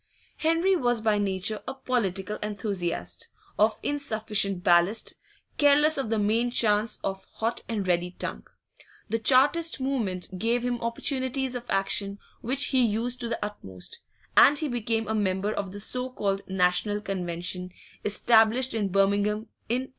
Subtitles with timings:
[0.37, 3.27] Henry was by nature a political enthusiast,
[3.59, 5.13] of insufficient ballast,
[5.59, 8.47] careless of the main chance, of hot and ready tongue;
[9.09, 13.99] the Chartist movement gave him opportunities of action which he used to the utmost,
[14.35, 17.69] and he became a member of the so called National Convention,
[18.03, 19.89] established in Birmingham in 1839.